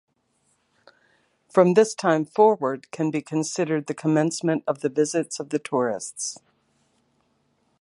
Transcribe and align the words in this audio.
From 1.47 1.75
this 1.75 1.93
time 1.93 2.25
forward 2.25 2.89
can 2.89 3.11
be 3.11 3.21
considered 3.21 3.85
the 3.85 3.93
commencement 3.93 4.63
of 4.65 4.79
the 4.79 4.89
visits 4.89 5.39
of 5.39 5.47
tourists. 5.63 6.39